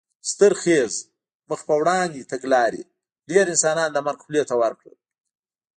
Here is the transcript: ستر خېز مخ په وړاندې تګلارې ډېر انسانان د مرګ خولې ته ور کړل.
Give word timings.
ستر 0.31 0.53
خېز 0.61 0.93
مخ 1.49 1.59
په 1.69 1.73
وړاندې 1.81 2.29
تګلارې 2.31 2.81
ډېر 3.29 3.45
انسانان 3.53 3.89
د 3.93 3.97
مرګ 4.07 4.19
خولې 4.23 4.43
ته 4.49 4.55
ور 4.61 4.73
کړل. 4.79 4.97